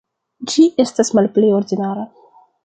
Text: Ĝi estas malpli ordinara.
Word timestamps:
Ĝi 0.53 0.63
estas 0.83 1.13
malpli 1.19 1.53
ordinara. 1.59 2.09